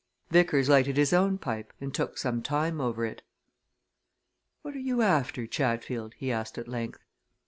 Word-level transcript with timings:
Vickers 0.31 0.67
lighted 0.67 0.97
his 0.97 1.13
own 1.13 1.37
pipe, 1.37 1.73
and 1.79 1.93
took 1.93 2.17
some 2.17 2.41
time 2.41 2.81
over 2.81 3.05
it. 3.05 3.21
"What 4.63 4.73
are 4.75 4.79
you 4.79 5.03
after, 5.03 5.45
Chatfield?" 5.45 6.15
he 6.15 6.31
asked 6.31 6.57
at 6.57 6.67
length. 6.67 7.03